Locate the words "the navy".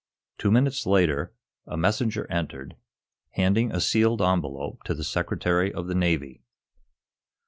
5.85-6.41